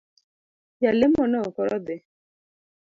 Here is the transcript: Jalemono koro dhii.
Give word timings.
Jalemono 0.81 1.41
koro 1.55 1.77
dhii. 1.85 2.01